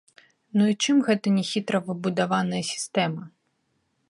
Ну 0.59 0.63
і 0.71 0.77
чым 0.85 1.03
гэта 1.09 1.27
не 1.37 1.43
хітра 1.51 1.77
выбудаваная 1.91 2.63
сістэма? 2.75 3.23